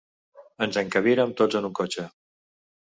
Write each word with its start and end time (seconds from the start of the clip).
Ens 0.67 0.79
encabirem 0.83 1.37
tots 1.43 1.61
en 1.61 1.71
un 1.71 1.77
cotxe. 1.83 2.09